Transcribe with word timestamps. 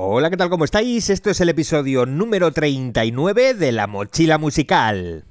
Hola, 0.00 0.30
¿qué 0.30 0.36
tal? 0.36 0.48
¿Cómo 0.48 0.64
estáis? 0.64 1.10
Esto 1.10 1.28
es 1.28 1.40
el 1.40 1.48
episodio 1.48 2.06
número 2.06 2.52
39 2.52 3.54
de 3.54 3.72
La 3.72 3.88
Mochila 3.88 4.38
Musical. 4.38 5.24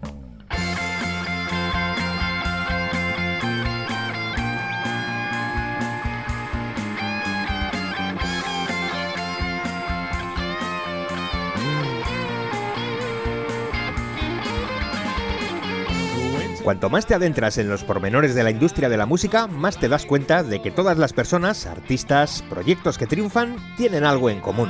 Cuanto 16.67 16.89
más 16.89 17.05
te 17.05 17.13
adentras 17.13 17.57
en 17.59 17.69
los 17.69 17.85
pormenores 17.85 18.35
de 18.35 18.43
la 18.43 18.51
industria 18.51 18.89
de 18.89 18.97
la 18.97 19.05
música, 19.05 19.47
más 19.47 19.79
te 19.79 19.87
das 19.87 20.05
cuenta 20.05 20.43
de 20.43 20.61
que 20.61 20.69
todas 20.69 20.97
las 20.97 21.13
personas, 21.13 21.65
artistas, 21.65 22.43
proyectos 22.49 22.97
que 22.97 23.07
triunfan, 23.07 23.55
tienen 23.77 24.03
algo 24.03 24.29
en 24.29 24.41
común. 24.41 24.69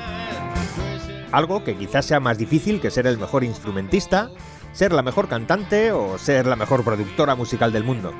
Algo 1.31 1.63
que 1.63 1.75
quizás 1.75 2.05
sea 2.05 2.19
más 2.19 2.37
difícil 2.37 2.79
que 2.79 2.91
ser 2.91 3.07
el 3.07 3.17
mejor 3.17 3.43
instrumentista, 3.43 4.29
ser 4.73 4.93
la 4.93 5.01
mejor 5.01 5.27
cantante 5.27 5.91
o 5.91 6.19
ser 6.19 6.45
la 6.45 6.55
mejor 6.55 6.83
productora 6.83 7.33
musical 7.33 7.71
del 7.71 7.83
mundo. 7.83 8.13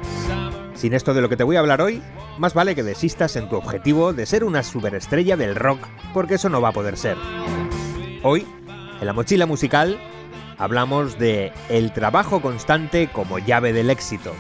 Sin 0.74 0.96
esto 0.96 1.14
de 1.14 1.22
lo 1.22 1.30
que 1.30 1.38
te 1.38 1.44
voy 1.44 1.58
a 1.58 1.60
hablar 1.60 1.80
hoy, 1.80 2.02
más 2.40 2.56
vale 2.56 2.74
que 2.74 2.82
desistas 2.82 3.36
en 3.36 3.48
tu 3.48 3.58
objetivo 3.58 4.12
de 4.12 4.26
ser 4.26 4.44
una 4.44 4.64
superestrella 4.64 5.38
del 5.38 5.56
rock, 5.56 5.82
porque 6.16 6.34
eso 6.34 6.50
no 6.50 6.62
va 6.62 6.70
a 6.70 6.74
poder 6.74 6.98
ser. 6.98 7.16
Hoy, 8.24 8.44
en 9.00 9.06
la 9.06 9.14
mochila 9.14 9.46
musical, 9.46 10.00
hablamos 10.58 11.18
de 11.18 11.52
el 11.70 11.92
trabajo 11.92 12.42
constante 12.42 13.08
como 13.08 13.40
llave 13.40 13.74
del 13.74 13.90
éxito. 13.90 14.34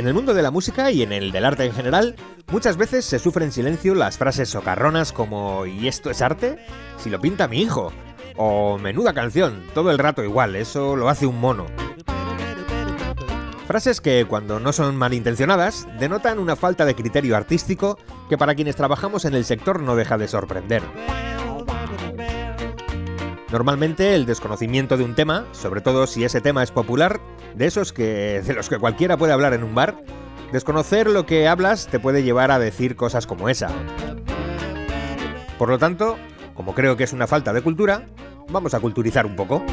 En 0.00 0.08
el 0.08 0.14
mundo 0.14 0.32
de 0.32 0.40
la 0.40 0.50
música 0.50 0.90
y 0.90 1.02
en 1.02 1.12
el 1.12 1.30
del 1.30 1.44
arte 1.44 1.66
en 1.66 1.74
general, 1.74 2.16
muchas 2.50 2.78
veces 2.78 3.04
se 3.04 3.18
sufre 3.18 3.44
en 3.44 3.52
silencio 3.52 3.94
las 3.94 4.16
frases 4.16 4.48
socarronas 4.48 5.12
como 5.12 5.66
¿y 5.66 5.88
esto 5.88 6.08
es 6.08 6.22
arte? 6.22 6.58
Si 6.96 7.10
lo 7.10 7.20
pinta 7.20 7.48
mi 7.48 7.60
hijo. 7.60 7.92
O 8.34 8.78
menuda 8.78 9.12
canción, 9.12 9.62
todo 9.74 9.90
el 9.90 9.98
rato 9.98 10.24
igual, 10.24 10.56
eso 10.56 10.96
lo 10.96 11.10
hace 11.10 11.26
un 11.26 11.38
mono. 11.38 11.66
Frases 13.66 14.00
que, 14.00 14.24
cuando 14.26 14.58
no 14.58 14.72
son 14.72 14.96
malintencionadas, 14.96 15.86
denotan 15.98 16.38
una 16.38 16.56
falta 16.56 16.86
de 16.86 16.94
criterio 16.94 17.36
artístico 17.36 17.98
que 18.30 18.38
para 18.38 18.54
quienes 18.54 18.76
trabajamos 18.76 19.26
en 19.26 19.34
el 19.34 19.44
sector 19.44 19.82
no 19.82 19.96
deja 19.96 20.16
de 20.16 20.28
sorprender. 20.28 20.82
Normalmente 23.52 24.14
el 24.14 24.26
desconocimiento 24.26 24.96
de 24.96 25.02
un 25.02 25.16
tema, 25.16 25.44
sobre 25.50 25.80
todo 25.80 26.06
si 26.06 26.22
ese 26.22 26.40
tema 26.40 26.62
es 26.62 26.70
popular, 26.70 27.20
de 27.56 27.66
esos 27.66 27.92
que 27.92 28.42
de 28.42 28.54
los 28.54 28.68
que 28.68 28.78
cualquiera 28.78 29.16
puede 29.16 29.32
hablar 29.32 29.54
en 29.54 29.64
un 29.64 29.74
bar, 29.74 30.04
desconocer 30.52 31.10
lo 31.10 31.26
que 31.26 31.48
hablas 31.48 31.88
te 31.88 31.98
puede 31.98 32.22
llevar 32.22 32.52
a 32.52 32.60
decir 32.60 32.94
cosas 32.94 33.26
como 33.26 33.48
esa. 33.48 33.70
Por 35.58 35.68
lo 35.68 35.78
tanto, 35.78 36.16
como 36.54 36.74
creo 36.74 36.96
que 36.96 37.04
es 37.04 37.12
una 37.12 37.26
falta 37.26 37.52
de 37.52 37.60
cultura, 37.60 38.06
vamos 38.50 38.72
a 38.74 38.80
culturizar 38.80 39.26
un 39.26 39.34
poco. 39.34 39.64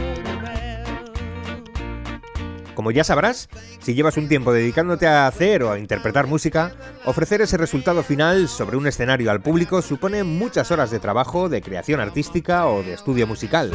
Como 2.88 2.96
ya 2.96 3.04
sabrás, 3.04 3.50
si 3.82 3.96
llevas 3.96 4.16
un 4.16 4.30
tiempo 4.30 4.54
dedicándote 4.54 5.08
a 5.08 5.28
hacer 5.28 5.62
o 5.62 5.74
a 5.74 5.78
interpretar 5.78 6.26
música, 6.26 6.72
ofrecer 7.04 7.42
ese 7.42 7.58
resultado 7.58 8.02
final 8.02 8.48
sobre 8.48 8.78
un 8.78 8.88
escenario 8.88 9.30
al 9.30 9.42
público 9.42 9.82
supone 9.82 10.24
muchas 10.24 10.72
horas 10.72 10.90
de 10.90 11.02
trabajo, 11.02 11.50
de 11.50 11.62
creación 11.62 12.00
artística 12.00 12.66
o 12.66 12.84
de 12.84 12.94
estudio 12.94 13.28
musical. 13.28 13.74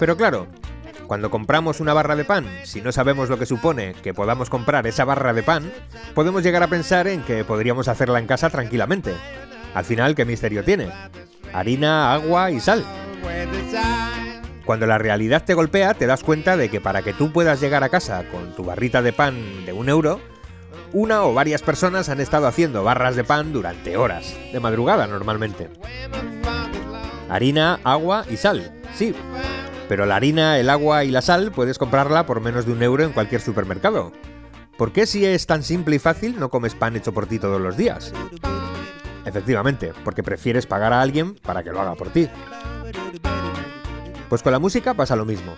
Pero 0.00 0.16
claro, 0.16 0.48
cuando 1.06 1.30
compramos 1.30 1.78
una 1.78 1.94
barra 1.94 2.16
de 2.16 2.24
pan, 2.24 2.44
si 2.64 2.82
no 2.82 2.90
sabemos 2.90 3.28
lo 3.28 3.38
que 3.38 3.46
supone 3.46 3.94
que 4.02 4.12
podamos 4.12 4.50
comprar 4.50 4.88
esa 4.88 5.04
barra 5.04 5.32
de 5.32 5.44
pan, 5.44 5.70
podemos 6.16 6.42
llegar 6.42 6.64
a 6.64 6.68
pensar 6.68 7.06
en 7.06 7.22
que 7.22 7.44
podríamos 7.44 7.86
hacerla 7.86 8.18
en 8.18 8.26
casa 8.26 8.50
tranquilamente. 8.50 9.14
Al 9.74 9.84
final, 9.84 10.16
¿qué 10.16 10.24
misterio 10.24 10.64
tiene? 10.64 10.90
Harina, 11.52 12.12
agua 12.14 12.50
y 12.50 12.58
sal. 12.58 12.84
Cuando 14.68 14.86
la 14.86 14.98
realidad 14.98 15.44
te 15.46 15.54
golpea, 15.54 15.94
te 15.94 16.06
das 16.06 16.22
cuenta 16.22 16.58
de 16.58 16.68
que 16.68 16.78
para 16.78 17.00
que 17.00 17.14
tú 17.14 17.32
puedas 17.32 17.58
llegar 17.58 17.84
a 17.84 17.88
casa 17.88 18.24
con 18.30 18.54
tu 18.54 18.64
barrita 18.64 19.00
de 19.00 19.14
pan 19.14 19.64
de 19.64 19.72
un 19.72 19.88
euro, 19.88 20.20
una 20.92 21.22
o 21.22 21.32
varias 21.32 21.62
personas 21.62 22.10
han 22.10 22.20
estado 22.20 22.46
haciendo 22.46 22.84
barras 22.84 23.16
de 23.16 23.24
pan 23.24 23.50
durante 23.50 23.96
horas, 23.96 24.36
de 24.52 24.60
madrugada 24.60 25.06
normalmente. 25.06 25.70
Harina, 27.30 27.80
agua 27.82 28.26
y 28.28 28.36
sal, 28.36 28.70
sí. 28.94 29.14
Pero 29.88 30.04
la 30.04 30.16
harina, 30.16 30.58
el 30.58 30.68
agua 30.68 31.02
y 31.02 31.12
la 31.12 31.22
sal 31.22 31.50
puedes 31.50 31.78
comprarla 31.78 32.26
por 32.26 32.42
menos 32.42 32.66
de 32.66 32.72
un 32.72 32.82
euro 32.82 33.04
en 33.04 33.12
cualquier 33.12 33.40
supermercado. 33.40 34.12
¿Por 34.76 34.92
qué 34.92 35.06
si 35.06 35.24
es 35.24 35.46
tan 35.46 35.62
simple 35.62 35.96
y 35.96 35.98
fácil 35.98 36.38
no 36.38 36.50
comes 36.50 36.74
pan 36.74 36.94
hecho 36.94 37.14
por 37.14 37.26
ti 37.26 37.38
todos 37.38 37.58
los 37.58 37.78
días? 37.78 38.12
Efectivamente, 39.24 39.94
porque 40.04 40.22
prefieres 40.22 40.66
pagar 40.66 40.92
a 40.92 41.00
alguien 41.00 41.36
para 41.36 41.62
que 41.62 41.70
lo 41.70 41.80
haga 41.80 41.94
por 41.94 42.10
ti. 42.10 42.28
Pues 44.28 44.42
con 44.42 44.52
la 44.52 44.58
música 44.58 44.94
pasa 44.94 45.16
lo 45.16 45.24
mismo. 45.24 45.56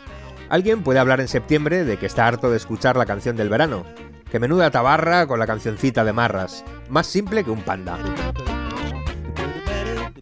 Alguien 0.48 0.82
puede 0.82 0.98
hablar 0.98 1.20
en 1.20 1.28
septiembre 1.28 1.84
de 1.84 1.96
que 1.96 2.06
está 2.06 2.26
harto 2.26 2.50
de 2.50 2.56
escuchar 2.56 2.96
la 2.96 3.06
canción 3.06 3.36
del 3.36 3.48
verano, 3.48 3.84
que 4.30 4.38
menuda 4.38 4.70
tabarra 4.70 5.26
con 5.26 5.38
la 5.38 5.46
cancioncita 5.46 6.04
de 6.04 6.12
marras, 6.12 6.64
más 6.88 7.06
simple 7.06 7.44
que 7.44 7.50
un 7.50 7.62
panda. 7.62 7.98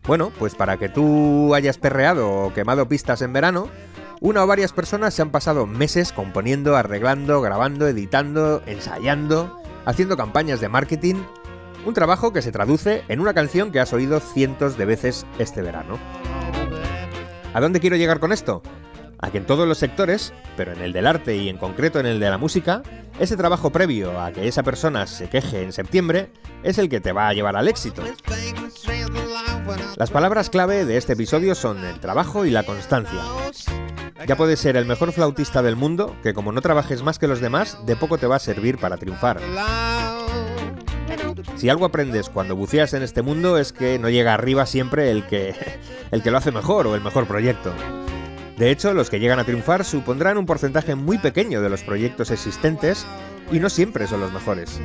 Bueno, 0.06 0.32
pues 0.38 0.54
para 0.54 0.78
que 0.78 0.88
tú 0.88 1.54
hayas 1.54 1.76
perreado 1.76 2.30
o 2.30 2.54
quemado 2.54 2.88
pistas 2.88 3.20
en 3.20 3.34
verano, 3.34 3.68
una 4.20 4.42
o 4.42 4.46
varias 4.46 4.72
personas 4.72 5.12
se 5.12 5.22
han 5.22 5.30
pasado 5.30 5.66
meses 5.66 6.12
componiendo, 6.12 6.76
arreglando, 6.76 7.42
grabando, 7.42 7.86
editando, 7.86 8.62
ensayando, 8.66 9.60
haciendo 9.84 10.16
campañas 10.16 10.60
de 10.60 10.68
marketing, 10.70 11.16
un 11.84 11.94
trabajo 11.94 12.32
que 12.32 12.42
se 12.42 12.52
traduce 12.52 13.04
en 13.08 13.20
una 13.20 13.34
canción 13.34 13.70
que 13.70 13.80
has 13.80 13.92
oído 13.92 14.20
cientos 14.20 14.76
de 14.78 14.86
veces 14.86 15.26
este 15.38 15.62
verano. 15.62 15.98
¿A 17.54 17.60
dónde 17.60 17.80
quiero 17.80 17.96
llegar 17.96 18.20
con 18.20 18.32
esto? 18.32 18.62
A 19.20 19.30
que 19.30 19.38
en 19.38 19.46
todos 19.46 19.66
los 19.66 19.78
sectores, 19.78 20.32
pero 20.56 20.72
en 20.72 20.80
el 20.80 20.92
del 20.92 21.06
arte 21.06 21.36
y 21.36 21.48
en 21.48 21.56
concreto 21.56 21.98
en 21.98 22.06
el 22.06 22.20
de 22.20 22.30
la 22.30 22.38
música, 22.38 22.82
ese 23.18 23.36
trabajo 23.36 23.70
previo 23.70 24.20
a 24.20 24.30
que 24.32 24.46
esa 24.46 24.62
persona 24.62 25.06
se 25.06 25.28
queje 25.28 25.62
en 25.62 25.72
septiembre 25.72 26.30
es 26.62 26.78
el 26.78 26.88
que 26.88 27.00
te 27.00 27.12
va 27.12 27.28
a 27.28 27.32
llevar 27.32 27.56
al 27.56 27.66
éxito. 27.66 28.02
Las 29.96 30.10
palabras 30.10 30.50
clave 30.50 30.84
de 30.84 30.96
este 30.96 31.14
episodio 31.14 31.54
son 31.54 31.84
el 31.84 31.98
trabajo 31.98 32.44
y 32.44 32.50
la 32.50 32.62
constancia. 32.62 33.20
Ya 34.26 34.36
puedes 34.36 34.60
ser 34.60 34.76
el 34.76 34.84
mejor 34.84 35.12
flautista 35.12 35.62
del 35.62 35.76
mundo, 35.76 36.16
que 36.22 36.34
como 36.34 36.52
no 36.52 36.60
trabajes 36.60 37.02
más 37.02 37.18
que 37.18 37.28
los 37.28 37.40
demás, 37.40 37.78
de 37.86 37.96
poco 37.96 38.18
te 38.18 38.26
va 38.26 38.36
a 38.36 38.40
servir 38.40 38.78
para 38.78 38.96
triunfar. 38.96 39.40
Si 41.58 41.68
algo 41.68 41.84
aprendes 41.84 42.30
cuando 42.30 42.54
buceas 42.54 42.94
en 42.94 43.02
este 43.02 43.20
mundo 43.20 43.58
es 43.58 43.72
que 43.72 43.98
no 43.98 44.08
llega 44.08 44.32
arriba 44.32 44.64
siempre 44.64 45.10
el 45.10 45.26
que, 45.26 45.56
el 46.12 46.22
que 46.22 46.30
lo 46.30 46.38
hace 46.38 46.52
mejor 46.52 46.86
o 46.86 46.94
el 46.94 47.00
mejor 47.00 47.26
proyecto. 47.26 47.74
De 48.56 48.70
hecho, 48.70 48.94
los 48.94 49.10
que 49.10 49.18
llegan 49.18 49.40
a 49.40 49.44
triunfar 49.44 49.84
supondrán 49.84 50.38
un 50.38 50.46
porcentaje 50.46 50.94
muy 50.94 51.18
pequeño 51.18 51.60
de 51.60 51.68
los 51.68 51.82
proyectos 51.82 52.30
existentes 52.30 53.04
y 53.50 53.58
no 53.58 53.70
siempre 53.70 54.06
son 54.06 54.20
los 54.20 54.32
mejores. 54.32 54.80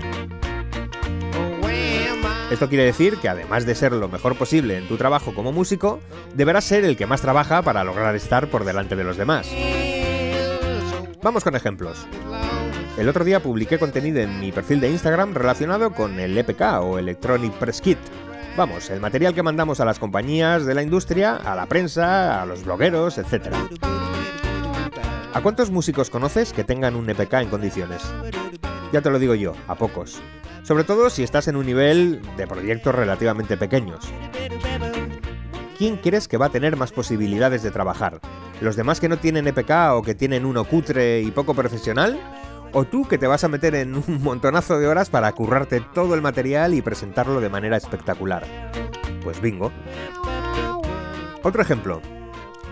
Esto 2.50 2.70
quiere 2.70 2.86
decir 2.86 3.18
que 3.18 3.30
además 3.30 3.68
de 3.68 3.76
ser 3.76 3.92
lo 3.92 4.10
mejor 4.10 4.36
posible 4.36 4.76
en 4.78 4.88
tu 4.88 4.98
trabajo 4.98 5.36
como 5.36 5.52
músico, 5.52 6.00
deberás 6.34 6.64
ser 6.64 6.86
el 6.86 6.98
que 6.98 7.06
más 7.06 7.22
trabaja 7.22 7.62
para 7.62 7.84
lograr 7.84 8.16
estar 8.16 8.48
por 8.48 8.66
delante 8.66 8.96
de 8.96 9.04
los 9.04 9.18
demás. 9.18 9.48
Vamos 11.22 11.44
con 11.44 11.56
ejemplos. 11.56 12.08
El 12.96 13.10
otro 13.10 13.26
día 13.26 13.42
publiqué 13.42 13.80
contenido 13.80 14.20
en 14.20 14.40
mi 14.40 14.52
perfil 14.52 14.80
de 14.80 14.92
Instagram 14.92 15.34
relacionado 15.34 15.92
con 15.92 16.20
el 16.20 16.38
EPK 16.38 16.62
o 16.82 17.00
Electronic 17.00 17.52
Press 17.54 17.82
Kit. 17.82 17.98
Vamos, 18.56 18.92
el 18.92 19.00
material 19.00 19.34
que 19.34 19.42
mandamos 19.42 19.80
a 19.80 19.86
las 19.86 19.98
compañías 19.98 20.64
de 20.68 20.76
la 20.76 20.84
industria, 20.84 21.38
a 21.38 21.56
la 21.56 21.66
prensa, 21.66 22.40
a 22.40 22.46
los 22.46 22.64
blogueros, 22.64 23.18
etc. 23.18 23.48
¿A 25.34 25.42
cuántos 25.42 25.72
músicos 25.72 26.12
conoces 26.12 26.54
que 26.54 26.64
tengan 26.64 26.96
un 26.96 27.10
EPK 27.10 27.34
en 27.34 27.50
condiciones? 27.50 28.04
Ya 28.92 29.02
te 29.02 29.10
lo 29.10 29.18
digo 29.18 29.34
yo, 29.34 29.54
a 29.68 29.74
pocos. 29.74 30.22
Sobre 30.62 30.84
todo 30.84 31.10
si 31.10 31.24
estás 31.24 31.48
en 31.48 31.56
un 31.56 31.66
nivel 31.66 32.22
de 32.38 32.46
proyectos 32.46 32.94
relativamente 32.94 33.58
pequeños. 33.58 34.06
¿Quién 35.80 35.98
crees 35.98 36.28
que 36.28 36.38
va 36.38 36.46
a 36.46 36.52
tener 36.52 36.78
más 36.78 36.92
posibilidades 36.92 37.64
de 37.64 37.72
trabajar? 37.72 38.20
¿Los 38.62 38.76
demás 38.76 39.00
que 39.00 39.10
no 39.10 39.18
tienen 39.18 39.48
EPK 39.48 39.72
o 39.94 40.04
que 40.04 40.14
tienen 40.14 40.46
uno 40.46 40.64
cutre 40.64 41.22
y 41.22 41.32
poco 41.32 41.56
profesional? 41.56 42.20
O 42.74 42.86
tú 42.86 43.08
que 43.08 43.18
te 43.18 43.28
vas 43.28 43.44
a 43.44 43.48
meter 43.48 43.76
en 43.76 43.96
un 43.96 44.22
montonazo 44.22 44.80
de 44.80 44.88
horas 44.88 45.10
para 45.10 45.32
currarte 45.32 45.80
todo 45.94 46.16
el 46.16 46.22
material 46.22 46.74
y 46.74 46.82
presentarlo 46.82 47.40
de 47.40 47.50
manera 47.50 47.78
espectacular. 47.78 48.46
Pues 49.24 49.42
bingo. 49.42 49.72
Otro 51.44 51.62
ejemplo. 51.62 52.02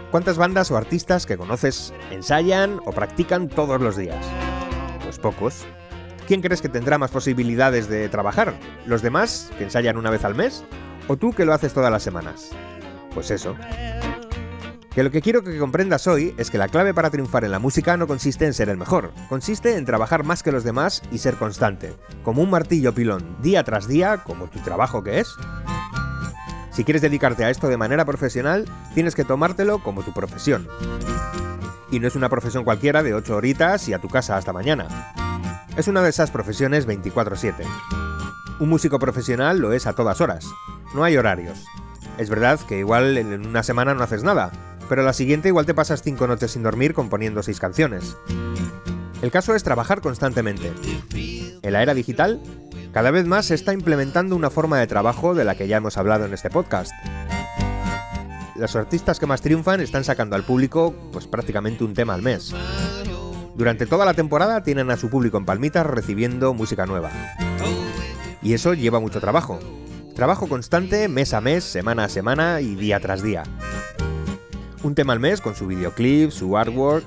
¿Cuántas 0.10 0.38
bandas 0.38 0.70
o 0.72 0.78
artistas 0.78 1.26
que 1.26 1.38
conoces 1.38 1.94
ensayan 2.10 2.82
o 2.86 2.92
practican 2.92 3.48
todos 3.48 3.80
los 3.80 3.96
días? 3.96 4.26
Pues 5.04 5.20
pocos. 5.20 5.66
¿Quién 6.28 6.42
crees 6.42 6.62
que 6.62 6.70
tendrá 6.70 6.98
más 6.98 7.12
posibilidades 7.12 7.88
de 7.88 8.10
trabajar? 8.10 8.54
¿Los 8.86 9.02
demás, 9.02 9.52
que 9.58 9.64
ensayan 9.64 9.98
una 9.98 10.10
vez 10.10 10.26
al 10.26 10.36
mes? 10.36 10.66
¿O 11.08 11.18
tú 11.18 11.32
que 11.32 11.46
lo 11.46 11.54
haces 11.54 11.74
todas 11.74 11.92
las 11.92 12.04
semanas? 12.04 12.52
Pues 13.14 13.32
eso. 13.32 13.56
Que 14.94 15.04
lo 15.04 15.12
que 15.12 15.22
quiero 15.22 15.42
que 15.42 15.58
comprendas 15.58 16.06
hoy 16.08 16.36
es 16.38 16.52
que 16.52 16.58
la 16.58 16.68
clave 16.68 16.94
para 16.94 17.10
triunfar 17.10 17.46
en 17.46 17.52
la 17.52 17.60
música 17.60 17.96
no 17.96 18.08
consiste 18.08 18.46
en 18.46 18.54
ser 18.54 18.68
el 18.68 18.76
mejor, 18.76 19.14
consiste 19.30 19.78
en 19.78 19.86
trabajar 19.86 20.26
más 20.26 20.44
que 20.44 20.52
los 20.52 20.66
demás 20.66 21.02
y 21.14 21.20
ser 21.20 21.36
constante, 21.36 21.96
como 22.26 22.42
un 22.42 22.50
martillo 22.50 22.94
pilón, 22.94 23.38
día 23.42 23.64
tras 23.64 23.88
día, 23.88 24.18
como 24.18 24.48
tu 24.48 24.60
trabajo 24.60 25.02
que 25.02 25.20
es. 25.20 25.34
Si 26.72 26.84
quieres 26.84 27.02
dedicarte 27.02 27.46
a 27.46 27.50
esto 27.50 27.70
de 27.70 27.78
manera 27.78 28.04
profesional, 28.04 28.66
tienes 28.94 29.16
que 29.16 29.24
tomártelo 29.24 29.80
como 29.82 30.04
tu 30.04 30.12
profesión. 30.12 30.68
Y 31.90 32.02
no 32.02 32.10
es 32.10 32.18
una 32.18 32.28
profesión 32.28 32.66
cualquiera 32.66 33.02
de 33.02 33.14
8 33.14 33.34
horitas 33.34 33.88
y 33.88 33.94
a 33.94 34.00
tu 34.00 34.10
casa 34.10 34.36
hasta 34.36 34.52
mañana. 34.52 35.14
Es 35.78 35.88
una 35.88 36.02
de 36.02 36.10
esas 36.10 36.32
profesiones 36.32 36.86
24/7. 36.86 37.64
Un 38.60 38.68
músico 38.68 39.00
profesional 39.00 39.60
lo 39.60 39.72
es 39.72 39.88
a 39.88 39.94
todas 39.94 40.20
horas. 40.20 40.46
No 40.94 41.06
hay 41.06 41.16
horarios. 41.16 41.66
Es 42.18 42.30
verdad 42.30 42.60
que 42.68 42.80
igual 42.80 43.18
en 43.18 43.48
una 43.48 43.64
semana 43.64 43.94
no 43.94 44.04
haces 44.04 44.24
nada, 44.24 44.52
pero 44.92 45.04
la 45.04 45.14
siguiente 45.14 45.48
igual 45.48 45.66
te 45.66 45.74
pasas 45.74 46.02
5 46.02 46.28
noches 46.28 46.52
sin 46.52 46.64
dormir 46.64 46.94
componiendo 46.94 47.42
6 47.42 47.62
canciones. 47.62 48.18
El 49.22 49.32
caso 49.32 49.56
es 49.56 49.64
trabajar 49.64 50.02
constantemente. 50.02 50.70
En 51.62 51.72
la 51.72 51.82
era 51.82 51.94
digital, 51.94 52.42
cada 52.92 53.10
vez 53.10 53.26
más 53.26 53.46
se 53.46 53.56
está 53.56 53.72
implementando 53.72 54.36
una 54.36 54.50
forma 54.50 54.78
de 54.80 54.88
trabajo 54.88 55.34
de 55.34 55.46
la 55.46 55.56
que 55.56 55.70
ya 55.70 55.78
hemos 55.78 55.98
hablado 55.98 56.26
en 56.26 56.34
este 56.34 56.50
podcast 56.50 56.92
los 58.58 58.76
artistas 58.76 59.18
que 59.18 59.26
más 59.26 59.42
triunfan 59.42 59.80
están 59.80 60.04
sacando 60.04 60.36
al 60.36 60.44
público 60.44 60.94
pues 61.14 61.26
prácticamente 61.26 61.86
un 61.86 61.94
tema 61.94 62.14
al 62.14 62.22
mes. 62.22 62.54
Durante 63.56 63.86
toda 63.86 64.06
la 64.06 64.14
temporada 64.14 64.62
tienen 64.62 64.92
a 64.92 64.98
su 64.98 65.10
público 65.10 65.38
en 65.38 65.46
palmitas 65.46 65.86
recibiendo 65.86 66.54
música 66.54 66.86
nueva. 66.86 67.12
Y 68.44 68.56
eso 68.56 68.74
lleva 68.74 69.00
mucho 69.00 69.22
trabajo. 69.22 69.58
Trabajo 70.16 70.50
constante 70.50 71.08
mes 71.08 71.34
a 71.34 71.40
mes, 71.40 71.64
semana 71.64 72.04
a 72.04 72.10
semana 72.10 72.60
y 72.60 72.76
día 72.76 73.00
tras 73.00 73.24
día. 73.24 73.44
Un 74.84 74.96
tema 74.96 75.14
al 75.14 75.20
mes 75.20 75.42
con 75.42 75.56
su 75.56 75.68
videoclip, 75.68 76.32
su 76.32 76.58
artwork 76.58 77.06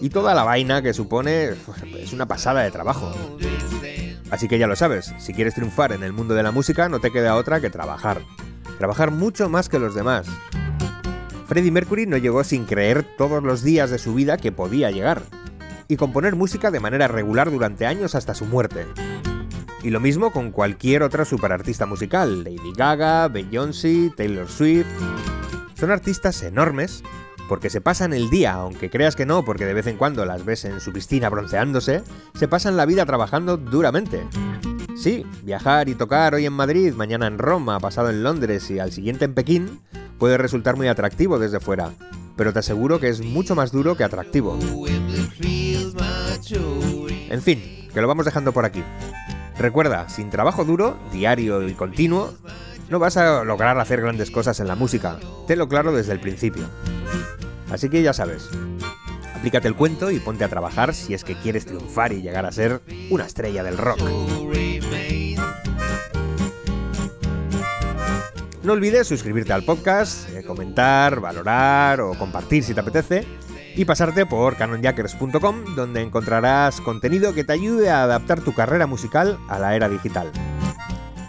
y 0.00 0.10
toda 0.10 0.34
la 0.34 0.44
vaina 0.44 0.82
que 0.82 0.94
supone 0.94 1.50
pues, 1.66 1.82
es 1.98 2.12
una 2.12 2.26
pasada 2.26 2.62
de 2.62 2.70
trabajo. 2.70 3.12
Así 4.30 4.46
que 4.46 4.58
ya 4.58 4.66
lo 4.66 4.76
sabes, 4.76 5.14
si 5.18 5.32
quieres 5.32 5.54
triunfar 5.54 5.92
en 5.92 6.02
el 6.02 6.12
mundo 6.12 6.34
de 6.34 6.42
la 6.42 6.52
música 6.52 6.88
no 6.88 7.00
te 7.00 7.10
queda 7.10 7.36
otra 7.36 7.60
que 7.60 7.70
trabajar. 7.70 8.20
Trabajar 8.78 9.10
mucho 9.10 9.48
más 9.48 9.68
que 9.68 9.78
los 9.78 9.94
demás. 9.94 10.26
Freddie 11.46 11.72
Mercury 11.72 12.06
no 12.06 12.18
llegó 12.18 12.44
sin 12.44 12.66
creer 12.66 13.04
todos 13.16 13.42
los 13.42 13.62
días 13.62 13.90
de 13.90 13.98
su 13.98 14.14
vida 14.14 14.36
que 14.36 14.52
podía 14.52 14.90
llegar, 14.90 15.22
y 15.88 15.96
componer 15.96 16.36
música 16.36 16.70
de 16.70 16.80
manera 16.80 17.08
regular 17.08 17.50
durante 17.50 17.86
años 17.86 18.14
hasta 18.14 18.34
su 18.34 18.44
muerte. 18.44 18.86
Y 19.82 19.90
lo 19.90 20.00
mismo 20.00 20.30
con 20.30 20.50
cualquier 20.50 21.02
otra 21.02 21.24
superartista 21.24 21.86
musical, 21.86 22.44
Lady 22.44 22.72
Gaga, 22.76 23.28
Beyoncé, 23.28 24.12
Taylor 24.14 24.48
Swift. 24.48 24.86
Son 25.78 25.92
artistas 25.92 26.42
enormes 26.42 27.04
porque 27.48 27.70
se 27.70 27.80
pasan 27.80 28.12
el 28.12 28.30
día, 28.30 28.54
aunque 28.54 28.90
creas 28.90 29.14
que 29.14 29.26
no, 29.26 29.44
porque 29.44 29.64
de 29.64 29.74
vez 29.74 29.86
en 29.86 29.96
cuando 29.96 30.24
las 30.24 30.44
ves 30.44 30.64
en 30.64 30.80
su 30.80 30.92
piscina 30.92 31.30
bronceándose, 31.30 32.02
se 32.34 32.48
pasan 32.48 32.76
la 32.76 32.84
vida 32.84 33.06
trabajando 33.06 33.56
duramente. 33.56 34.26
Sí, 34.96 35.24
viajar 35.44 35.88
y 35.88 35.94
tocar 35.94 36.34
hoy 36.34 36.46
en 36.46 36.52
Madrid, 36.52 36.92
mañana 36.94 37.28
en 37.28 37.38
Roma, 37.38 37.78
pasado 37.78 38.10
en 38.10 38.24
Londres 38.24 38.68
y 38.70 38.80
al 38.80 38.90
siguiente 38.90 39.24
en 39.24 39.34
Pekín 39.34 39.80
puede 40.18 40.36
resultar 40.36 40.76
muy 40.76 40.88
atractivo 40.88 41.38
desde 41.38 41.60
fuera, 41.60 41.92
pero 42.36 42.52
te 42.52 42.58
aseguro 42.58 42.98
que 42.98 43.08
es 43.08 43.20
mucho 43.20 43.54
más 43.54 43.70
duro 43.70 43.96
que 43.96 44.02
atractivo. 44.02 44.58
En 47.30 47.40
fin, 47.40 47.88
que 47.94 48.00
lo 48.00 48.08
vamos 48.08 48.24
dejando 48.24 48.52
por 48.52 48.64
aquí. 48.64 48.82
Recuerda, 49.58 50.08
sin 50.08 50.30
trabajo 50.30 50.64
duro, 50.64 50.98
diario 51.12 51.66
y 51.66 51.74
continuo, 51.74 52.34
no 52.90 52.98
vas 52.98 53.16
a 53.16 53.44
lograr 53.44 53.78
hacer 53.78 54.00
grandes 54.00 54.30
cosas 54.30 54.60
en 54.60 54.68
la 54.68 54.74
música, 54.74 55.18
tenlo 55.46 55.68
claro 55.68 55.92
desde 55.92 56.12
el 56.12 56.20
principio. 56.20 56.64
Así 57.70 57.88
que 57.88 58.02
ya 58.02 58.12
sabes, 58.12 58.48
aplícate 59.34 59.68
el 59.68 59.74
cuento 59.74 60.10
y 60.10 60.18
ponte 60.18 60.44
a 60.44 60.48
trabajar 60.48 60.94
si 60.94 61.14
es 61.14 61.24
que 61.24 61.34
quieres 61.34 61.66
triunfar 61.66 62.12
y 62.12 62.22
llegar 62.22 62.46
a 62.46 62.52
ser 62.52 62.80
una 63.10 63.26
estrella 63.26 63.62
del 63.62 63.78
rock. 63.78 64.00
No 68.62 68.72
olvides 68.74 69.06
suscribirte 69.06 69.52
al 69.52 69.64
podcast, 69.64 70.28
eh, 70.30 70.44
comentar, 70.44 71.20
valorar 71.20 72.00
o 72.00 72.12
compartir 72.18 72.62
si 72.64 72.74
te 72.74 72.80
apetece 72.80 73.24
y 73.74 73.84
pasarte 73.84 74.26
por 74.26 74.56
canonjackers.com 74.56 75.74
donde 75.74 76.02
encontrarás 76.02 76.80
contenido 76.80 77.32
que 77.32 77.44
te 77.44 77.52
ayude 77.52 77.88
a 77.90 78.02
adaptar 78.02 78.40
tu 78.40 78.52
carrera 78.52 78.86
musical 78.86 79.38
a 79.48 79.58
la 79.58 79.74
era 79.74 79.88
digital. 79.88 80.32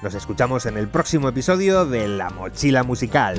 Nos 0.01 0.13
escuchamos 0.13 0.65
en 0.65 0.77
el 0.77 0.87
próximo 0.87 1.27
episodio 1.27 1.85
de 1.85 2.07
La 2.07 2.29
Mochila 2.29 2.83
Musical. 2.83 3.37